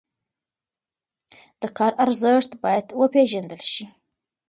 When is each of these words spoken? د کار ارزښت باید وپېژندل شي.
د 1.61 1.63
کار 1.77 1.93
ارزښت 2.03 2.51
باید 2.63 2.85
وپېژندل 2.99 3.61
شي. 3.71 3.85